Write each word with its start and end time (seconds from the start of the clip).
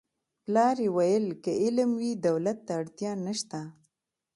پلار 0.45 0.75
یې 0.85 0.89
ویل 0.97 1.25
که 1.43 1.51
علم 1.63 1.89
وي 1.99 2.11
دولت 2.27 2.57
ته 2.65 2.71
اړتیا 2.79 3.11
نشته 3.25 3.59